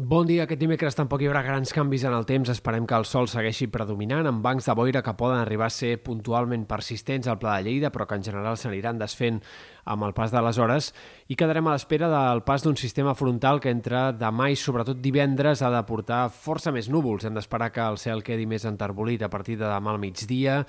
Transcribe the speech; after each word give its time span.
Bon 0.00 0.24
dia. 0.24 0.46
Aquest 0.46 0.62
dimecres 0.62 0.94
tampoc 0.96 1.20
hi 1.20 1.26
haurà 1.28 1.42
grans 1.44 1.74
canvis 1.76 2.06
en 2.08 2.14
el 2.16 2.24
temps. 2.24 2.48
Esperem 2.48 2.86
que 2.88 2.96
el 2.96 3.04
sol 3.04 3.26
segueixi 3.28 3.66
predominant 3.68 4.24
amb 4.30 4.40
bancs 4.40 4.70
de 4.70 4.74
boira 4.78 5.02
que 5.04 5.12
poden 5.12 5.36
arribar 5.42 5.66
a 5.66 5.74
ser 5.76 5.90
puntualment 6.00 6.62
persistents 6.70 7.28
al 7.28 7.36
Pla 7.42 7.58
de 7.58 7.66
Lleida, 7.66 7.90
però 7.92 8.06
que 8.08 8.16
en 8.16 8.24
general 8.24 8.56
s'aniran 8.56 8.96
desfent 8.96 9.42
amb 9.90 10.06
el 10.06 10.14
pas 10.14 10.30
de 10.30 10.42
les 10.44 10.58
hores 10.62 10.92
i 11.26 11.36
quedarem 11.38 11.66
a 11.66 11.74
l'espera 11.74 12.10
del 12.12 12.44
pas 12.46 12.62
d'un 12.62 12.78
sistema 12.78 13.16
frontal 13.18 13.58
que 13.60 13.72
entre 13.74 14.10
demà 14.18 14.50
i 14.52 14.58
sobretot 14.58 15.02
divendres 15.02 15.64
ha 15.66 15.72
de 15.74 15.82
portar 15.88 16.22
força 16.30 16.72
més 16.74 16.88
núvols. 16.92 17.26
Hem 17.26 17.36
d'esperar 17.36 17.72
que 17.74 17.82
el 17.82 17.98
cel 17.98 18.24
quedi 18.26 18.46
més 18.46 18.66
enterbolit 18.68 19.26
a 19.26 19.32
partir 19.32 19.58
de 19.58 19.66
demà 19.66 19.94
al 19.94 20.02
migdia 20.02 20.62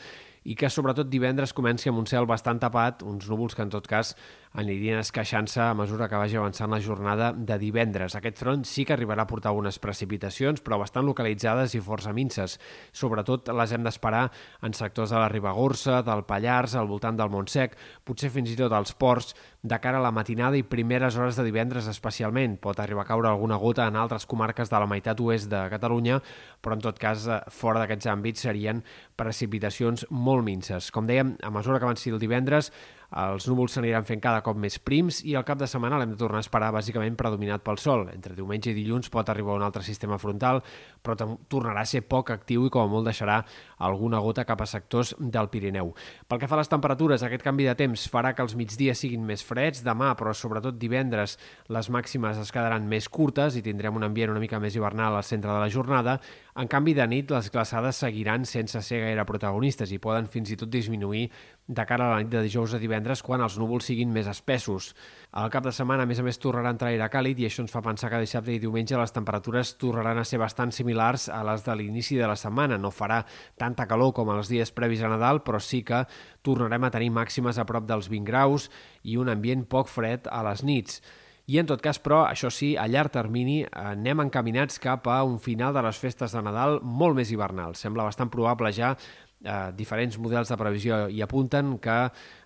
i 0.43 0.55
que 0.57 0.71
sobretot 0.73 1.09
divendres 1.09 1.53
comenci 1.53 1.89
amb 1.91 2.01
un 2.01 2.07
cel 2.09 2.25
bastant 2.25 2.57
tapat, 2.61 3.03
uns 3.05 3.27
núvols 3.29 3.53
que 3.53 3.61
en 3.61 3.69
tot 3.69 3.85
cas 3.87 4.15
anirien 4.57 4.99
esqueixant-se 4.99 5.61
a 5.63 5.75
mesura 5.77 6.07
que 6.09 6.17
vagi 6.19 6.35
avançant 6.39 6.71
la 6.73 6.81
jornada 6.81 7.29
de 7.31 7.57
divendres. 7.61 8.15
Aquest 8.17 8.41
front 8.41 8.65
sí 8.67 8.83
que 8.83 8.95
arribarà 8.95 9.23
a 9.23 9.29
portar 9.29 9.51
algunes 9.51 9.77
precipitacions, 9.79 10.63
però 10.65 10.79
bastant 10.81 11.05
localitzades 11.05 11.75
i 11.77 11.83
força 11.83 12.11
minces. 12.11 12.57
Sobretot 12.91 13.53
les 13.53 13.71
hem 13.71 13.85
d'esperar 13.85 14.25
en 14.65 14.73
sectors 14.73 15.13
de 15.13 15.21
la 15.21 15.29
Ribagorça, 15.29 16.01
del 16.03 16.25
Pallars, 16.25 16.75
al 16.75 16.89
voltant 16.89 17.21
del 17.21 17.31
Montsec, 17.31 17.77
potser 18.03 18.33
fins 18.33 18.49
i 18.51 18.57
tot 18.57 18.73
als 18.73 18.91
ports, 18.97 19.10
de 19.61 19.77
cara 19.79 19.99
a 19.99 20.01
la 20.01 20.11
matinada 20.11 20.57
i 20.57 20.63
primeres 20.63 21.17
hores 21.17 21.37
de 21.37 21.45
divendres 21.45 21.87
especialment. 21.91 22.57
Pot 22.61 22.79
arribar 22.79 23.03
a 23.03 23.09
caure 23.09 23.29
alguna 23.29 23.59
gota 23.61 23.85
en 23.87 23.97
altres 23.99 24.25
comarques 24.25 24.71
de 24.71 24.79
la 24.79 24.87
meitat 24.89 25.19
oest 25.21 25.49
de 25.51 25.61
Catalunya, 25.73 26.21
però 26.61 26.77
en 26.77 26.85
tot 26.85 26.99
cas 27.01 27.27
eh, 27.27 27.41
fora 27.49 27.83
d'aquests 27.83 28.09
àmbits 28.09 28.47
serien 28.47 28.81
precipitacions 29.19 30.07
molt 30.09 30.45
minces. 30.47 30.91
Com 30.91 31.09
dèiem, 31.09 31.35
a 31.43 31.51
mesura 31.53 31.79
que 31.79 31.89
avanci 31.89 32.13
el 32.13 32.21
divendres, 32.21 32.71
els 33.11 33.43
núvols 33.49 33.73
s'aniran 33.75 34.05
fent 34.07 34.21
cada 34.23 34.39
cop 34.45 34.55
més 34.55 34.77
prims 34.79 35.19
i 35.27 35.33
el 35.35 35.43
cap 35.43 35.59
de 35.59 35.67
setmana 35.67 35.97
l'hem 35.99 36.13
de 36.13 36.19
tornar 36.19 36.39
a 36.39 36.45
esperar 36.45 36.69
bàsicament 36.71 37.17
predominat 37.19 37.63
pel 37.65 37.79
sol. 37.81 38.05
Entre 38.13 38.37
diumenge 38.37 38.71
i 38.71 38.75
dilluns 38.77 39.11
pot 39.11 39.27
arribar 39.29 39.57
un 39.57 39.65
altre 39.65 39.83
sistema 39.83 40.15
frontal, 40.21 40.61
però 41.03 41.17
tornarà 41.51 41.83
a 41.83 41.89
ser 41.89 42.05
poc 42.07 42.31
actiu 42.31 42.65
i 42.67 42.71
com 42.71 42.87
a 42.87 42.91
molt 42.91 43.09
deixarà 43.09 43.41
alguna 43.83 44.21
gota 44.23 44.45
cap 44.47 44.61
a 44.63 44.69
sectors 44.69 45.11
del 45.19 45.49
Pirineu. 45.51 45.91
Pel 46.27 46.39
que 46.39 46.47
fa 46.47 46.55
a 46.55 46.61
les 46.61 46.71
temperatures, 46.71 47.25
aquest 47.27 47.43
canvi 47.43 47.67
de 47.67 47.75
temps 47.75 48.07
farà 48.13 48.31
que 48.35 48.45
els 48.45 48.55
migdies 48.55 49.03
siguin 49.03 49.25
més 49.27 49.43
freds. 49.43 49.83
Demà, 49.83 50.13
però 50.15 50.31
sobretot 50.37 50.79
divendres, 50.79 51.35
les 51.67 51.91
màximes 51.91 52.39
es 52.39 52.53
quedaran 52.53 52.87
més 52.87 53.09
curtes 53.11 53.59
i 53.59 53.65
tindrem 53.65 53.97
un 53.97 54.07
ambient 54.07 54.31
una 54.31 54.43
mica 54.43 54.61
més 54.61 54.77
hivernal 54.77 55.17
al 55.17 55.27
centre 55.27 55.51
de 55.51 55.59
la 55.59 55.69
jornada. 55.69 56.19
En 56.59 56.67
canvi, 56.67 56.91
de 56.91 57.05
nit, 57.07 57.29
les 57.31 57.47
glaçades 57.47 58.01
seguiran 58.03 58.43
sense 58.43 58.81
ser 58.83 58.97
gaire 59.05 59.23
protagonistes 59.23 59.93
i 59.95 59.99
poden 60.03 60.25
fins 60.27 60.49
i 60.51 60.57
tot 60.59 60.67
disminuir 60.71 61.29
de 61.71 61.85
cara 61.87 62.09
a 62.09 62.11
la 62.11 62.17
nit 62.19 62.31
de 62.33 62.41
dijous 62.43 62.73
a 62.75 62.79
divendres 62.81 63.21
quan 63.23 63.39
els 63.45 63.55
núvols 63.55 63.87
siguin 63.87 64.11
més 64.11 64.27
espessos. 64.27 64.89
Al 65.31 65.47
cap 65.53 65.63
de 65.63 65.71
setmana, 65.71 66.03
a 66.03 66.09
més 66.09 66.19
a 66.19 66.25
més, 66.27 66.41
tornarà 66.43 66.73
a 66.73 66.75
entrar 66.75 66.91
aire 66.91 67.07
càlid 67.13 67.39
i 67.39 67.47
això 67.47 67.63
ens 67.63 67.71
fa 67.71 67.83
pensar 67.85 68.11
que 68.11 68.19
dissabte 68.19 68.51
i 68.51 68.59
diumenge 68.59 68.99
les 68.99 69.15
temperatures 69.15 69.77
tornaran 69.79 70.19
a 70.19 70.27
ser 70.27 70.41
bastant 70.43 70.75
similars 70.75 71.29
a 71.31 71.39
les 71.47 71.63
de 71.63 71.77
l'inici 71.79 72.19
de 72.19 72.27
la 72.27 72.35
setmana. 72.35 72.75
No 72.77 72.91
farà 72.91 73.23
tanta 73.55 73.87
calor 73.87 74.11
com 74.19 74.35
els 74.35 74.51
dies 74.51 74.75
previs 74.75 75.05
a 75.07 75.13
Nadal, 75.13 75.45
però 75.47 75.63
sí 75.63 75.85
que 75.87 76.03
tornarem 76.43 76.83
a 76.83 76.91
tenir 76.91 77.13
màximes 77.15 77.63
a 77.63 77.67
prop 77.69 77.87
dels 77.87 78.11
20 78.11 78.27
graus 78.27 78.67
i 79.07 79.15
un 79.15 79.31
ambient 79.31 79.63
poc 79.63 79.87
fred 79.87 80.27
a 80.27 80.43
les 80.51 80.67
nits. 80.67 80.99
I 81.49 81.57
en 81.61 81.67
tot 81.69 81.81
cas, 81.81 81.97
però, 81.99 82.21
això 82.29 82.51
sí, 82.53 82.75
a 82.77 82.85
llarg 82.87 83.11
termini 83.15 83.61
anem 83.71 84.21
encaminats 84.27 84.79
cap 84.81 85.07
a 85.09 85.21
un 85.25 85.39
final 85.41 85.73
de 85.73 85.81
les 85.87 85.97
festes 85.97 86.35
de 86.35 86.43
Nadal 86.45 86.79
molt 86.83 87.17
més 87.17 87.31
hivernal. 87.33 87.75
Sembla 87.75 88.05
bastant 88.07 88.29
probable 88.31 88.71
ja 88.75 88.93
eh, 88.93 89.71
diferents 89.77 90.19
models 90.21 90.51
de 90.53 90.59
previsió 90.59 91.07
i 91.09 91.21
apunten 91.25 91.77
que 91.81 91.97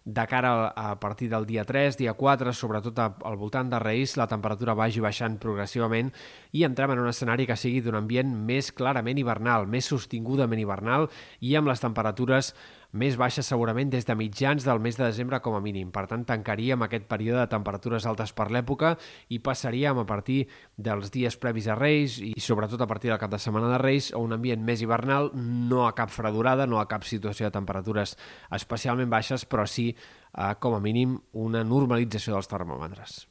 de 0.06 0.28
cara 0.28 0.68
a 0.68 1.00
partir 1.00 1.30
del 1.32 1.48
dia 1.50 1.66
3, 1.66 1.98
dia 1.98 2.14
4, 2.14 2.54
sobretot 2.54 3.00
al 3.02 3.38
voltant 3.42 3.72
de 3.72 3.80
Reis, 3.82 4.14
la 4.22 4.30
temperatura 4.30 4.78
vagi 4.78 5.02
baixant 5.02 5.40
progressivament 5.42 6.12
i 6.54 6.62
entrem 6.64 6.94
en 6.94 7.02
un 7.02 7.10
escenari 7.10 7.48
que 7.50 7.58
sigui 7.58 7.82
d'un 7.82 7.98
ambient 7.98 8.30
més 8.46 8.70
clarament 8.72 9.18
hivernal, 9.18 9.66
més 9.66 9.90
sostingudament 9.90 10.62
hivernal 10.62 11.10
i 11.42 11.56
amb 11.58 11.74
les 11.74 11.82
temperatures 11.82 12.54
més 12.96 13.18
baixes 13.20 13.48
segurament 13.50 13.90
des 13.92 14.06
de 14.08 14.16
mitjans 14.16 14.64
del 14.64 14.80
mes 14.80 14.96
de 14.96 15.04
desembre 15.04 15.42
com 15.44 15.58
a 15.58 15.60
mínim. 15.60 15.90
Per 15.92 16.06
tant, 16.08 16.24
tancaríem 16.24 16.86
aquest 16.86 17.10
període 17.10 17.42
de 17.42 17.52
temperatures 17.52 18.06
altes 18.08 18.32
per 18.32 18.48
l'època 18.56 18.94
i 19.36 19.42
passaríem 19.44 20.00
a 20.00 20.06
partir 20.08 20.46
dels 20.78 21.12
dies 21.12 21.36
previs 21.36 21.68
a 21.68 21.76
Reis 21.76 22.22
i 22.24 22.34
sobretot 22.40 22.82
a 22.82 22.88
partir 22.88 23.12
del 23.12 23.20
cap 23.20 23.34
de 23.34 23.42
setmana 23.42 23.74
de 23.74 23.82
Reis 23.84 24.12
a 24.14 24.22
un 24.24 24.38
ambient 24.38 24.64
més 24.64 24.86
hivernal, 24.86 25.32
no 25.36 25.84
a 25.90 25.92
cap 25.98 26.14
fredurada, 26.14 26.70
no 26.70 26.80
a 26.80 26.88
cap 26.88 27.04
situació 27.04 27.50
de 27.50 27.58
temperatures 27.58 28.16
especialment 28.56 29.12
baixes, 29.12 29.44
però 29.44 29.68
sí 29.68 29.92
a, 30.34 30.54
com 30.60 30.76
a 30.76 30.82
mínim, 30.84 31.18
una 31.34 31.64
normalització 31.68 32.36
dels 32.36 32.52
termòmetres. 32.52 33.24